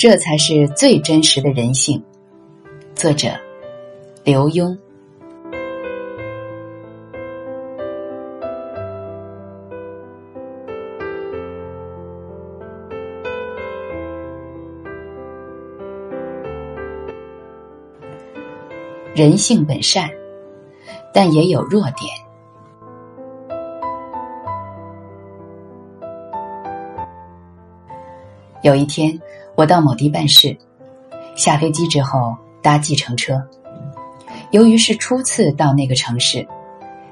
[0.00, 2.02] 这才是最真实的人性。
[2.94, 3.28] 作者：
[4.24, 4.74] 刘墉。
[19.14, 20.08] 人性本善，
[21.12, 22.10] 但也有弱点。
[28.62, 29.18] 有一天，
[29.60, 30.56] 我到某地办事，
[31.36, 33.46] 下飞机之后搭计程车。
[34.52, 36.48] 由于是初次到那个城市，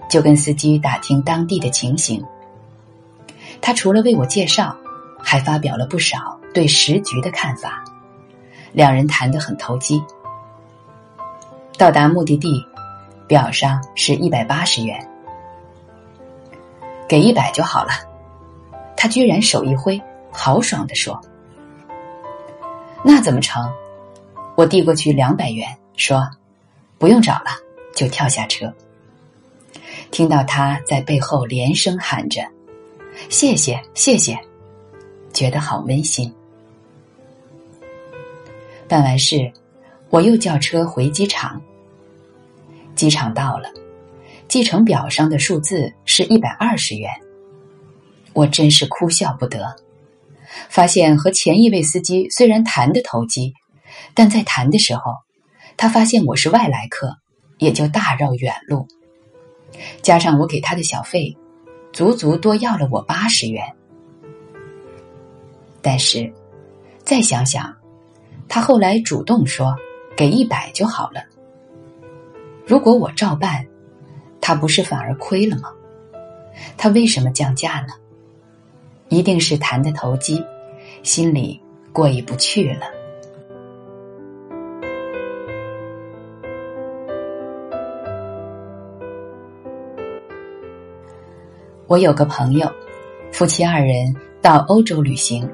[0.09, 2.25] 就跟司机打听当地的情形。
[3.61, 4.75] 他除了为我介绍，
[5.23, 7.85] 还发表了不少对时局的看法。
[8.73, 10.03] 两人谈得很投机。
[11.77, 12.65] 到达目的地，
[13.27, 15.07] 表上是一百八十元，
[17.07, 17.91] 给一百就好了。
[18.97, 20.01] 他居然手一挥，
[20.33, 21.21] 豪爽地说。
[23.05, 23.71] 那怎么成？
[24.57, 26.29] 我递过去两百元，说
[26.99, 27.51] ：“不用找了。”
[27.95, 28.73] 就跳下车。
[30.11, 32.43] 听到他在背后连声喊着
[33.29, 34.39] ：“谢谢，谢谢！”
[35.33, 36.33] 觉得好温馨。
[38.89, 39.53] 办完事，
[40.11, 41.61] 我又叫车回机场。
[42.95, 43.71] 机场到了，
[44.49, 47.11] 计程表上的数字是一百二十元。
[48.33, 49.75] 我真是哭笑不得。
[50.69, 53.55] 发现和前一位司机虽然谈的投机，
[54.15, 55.03] 但在谈的时候，
[55.77, 57.17] 他发现我是外来客，
[57.59, 58.87] 也就大绕远路。
[60.03, 61.37] 加上我给他的小费，
[61.93, 63.65] 足足多要了我八十元。
[65.81, 66.33] 但是
[67.05, 67.75] 再想想，
[68.49, 69.77] 他后来主动说
[70.17, 71.23] 给一百就好了。
[72.67, 73.67] 如果我照办，
[74.41, 75.71] 他不是反而亏了吗？
[76.77, 77.95] 他为什么降价呢？
[79.09, 80.45] 一定是谈的投机，
[81.03, 81.59] 心里
[81.93, 82.87] 过意不去了。
[91.87, 92.71] 我有个朋友，
[93.33, 95.49] 夫妻二人到欧洲旅行，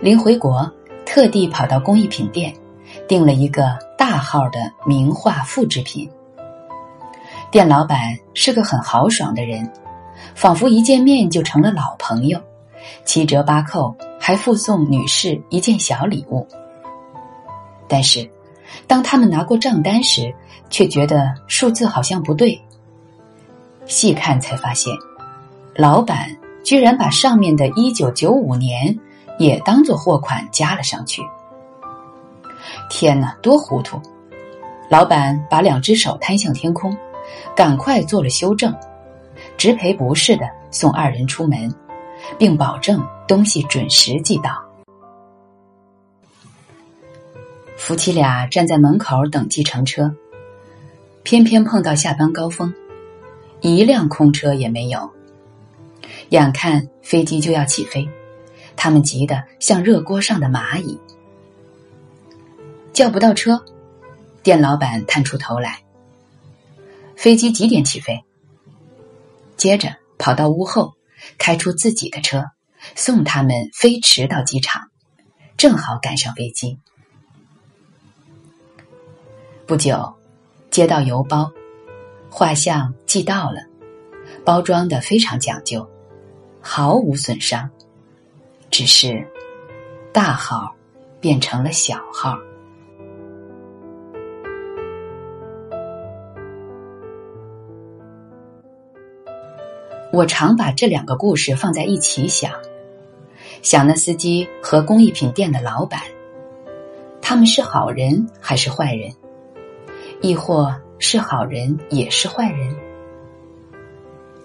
[0.00, 0.68] 临回国，
[1.04, 2.52] 特地跑到工艺品店，
[3.06, 6.10] 订了一个大号的名画复制品。
[7.52, 9.70] 店老板是个很豪爽的人，
[10.34, 12.40] 仿佛一见面就成了老朋友。
[13.04, 16.46] 七折八扣，还附送女士一件小礼物。
[17.88, 18.28] 但是，
[18.86, 20.34] 当他们拿过账单时，
[20.70, 22.60] 却觉得数字好像不对。
[23.86, 24.92] 细看才发现，
[25.74, 28.98] 老板居然把上面的一九九五年
[29.38, 31.22] 也当做货款加了上去。
[32.90, 34.00] 天哪，多糊涂！
[34.88, 36.96] 老板把两只手摊向天空，
[37.54, 38.74] 赶快做了修正，
[39.56, 41.72] 直赔不是的送二人出门。
[42.38, 44.64] 并保证东西准时寄到。
[47.76, 50.14] 夫妻俩站在门口等计程车，
[51.22, 52.72] 偏偏碰到下班高峰，
[53.60, 55.10] 一辆空车也没有。
[56.30, 58.08] 眼看飞机就要起飞，
[58.74, 60.98] 他们急得像热锅上的蚂蚁。
[62.92, 63.62] 叫不到车，
[64.42, 65.82] 店老板探出头来
[67.14, 68.24] ：“飞机几点起飞？”
[69.56, 70.94] 接着跑到屋后。
[71.38, 72.44] 开出自己的车，
[72.94, 74.90] 送他们飞驰到机场，
[75.56, 76.78] 正好赶上飞机。
[79.66, 80.14] 不久，
[80.70, 81.50] 接到邮包，
[82.30, 83.60] 画像寄到了，
[84.44, 85.88] 包装的非常讲究，
[86.60, 87.68] 毫无损伤，
[88.70, 89.26] 只是
[90.12, 90.74] 大号
[91.20, 92.36] 变成了小号。
[100.12, 102.52] 我常把这两个故事放在一起想，
[103.60, 106.00] 想那司机和工艺品店的老板，
[107.20, 109.12] 他们是好人还是坏人？
[110.22, 112.74] 亦或是好人也是坏人？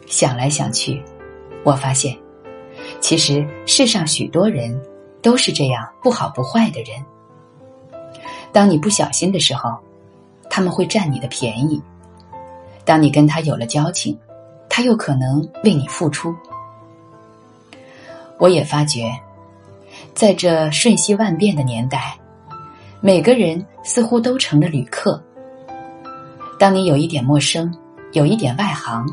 [0.07, 1.01] 想来想去，
[1.63, 2.17] 我发现，
[2.99, 4.77] 其实世上许多人
[5.21, 6.89] 都是这样不好不坏的人。
[8.51, 9.77] 当你不小心的时候，
[10.49, 11.79] 他们会占你的便宜；
[12.83, 14.17] 当你跟他有了交情。
[14.73, 16.33] 他又可能为你付出。
[18.39, 19.11] 我也发觉，
[20.15, 22.17] 在这瞬息万变的年代，
[23.01, 25.21] 每个人似乎都成了旅客。
[26.57, 27.69] 当你有一点陌生，
[28.13, 29.05] 有一点外行，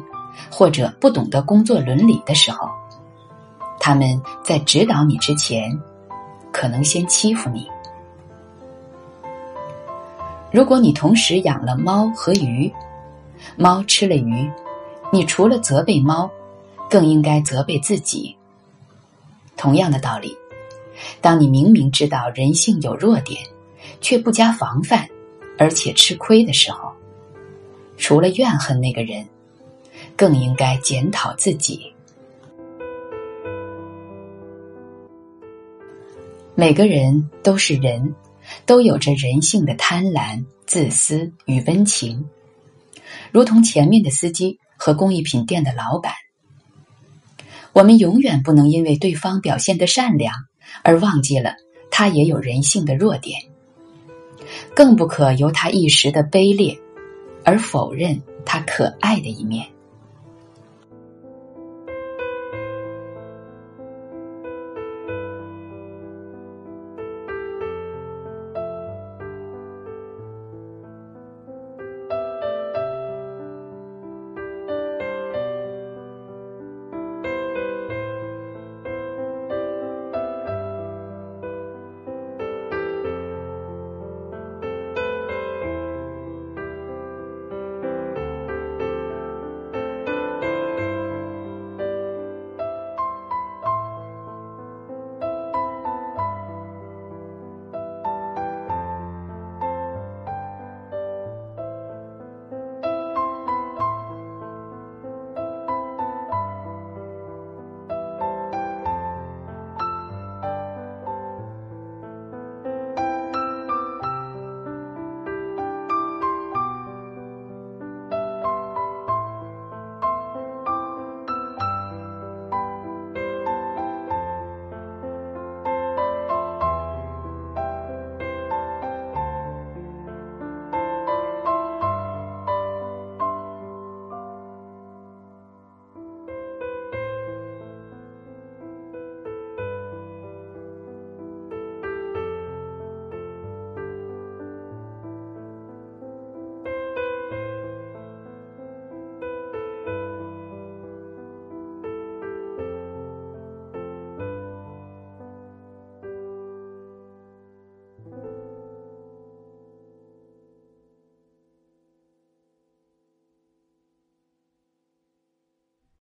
[0.49, 2.71] 或者不懂得工作伦理的时候，
[3.81, 5.77] 他们在指导你之前，
[6.53, 7.69] 可能先欺负你。
[10.53, 12.73] 如果你同时养了猫和鱼，
[13.57, 14.49] 猫吃了鱼。
[15.11, 16.31] 你除了责备猫，
[16.91, 18.37] 更应该责备自己。
[19.57, 20.37] 同样的道理，
[21.21, 23.43] 当你明明知道人性有弱点，
[24.01, 25.09] 却不加防范，
[25.59, 26.93] 而且吃亏的时候，
[27.97, 29.27] 除了怨恨那个人，
[30.15, 31.93] 更应该检讨自己。
[36.55, 38.15] 每个人都是人，
[38.67, 42.25] 都有着人性的贪婪、自私与温情，
[43.33, 46.13] 如同前面的司机和工艺品店的老板。
[47.73, 50.35] 我们永远不能因为对方表现的善良
[50.83, 51.55] 而忘记了
[51.91, 53.41] 他也有人性的弱点，
[54.75, 56.79] 更不可由他一时的卑劣
[57.45, 59.67] 而否认他可爱的一面。